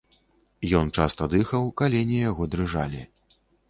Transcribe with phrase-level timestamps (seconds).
[0.79, 3.09] Ён часта дыхаў, калені яго дрыжалі.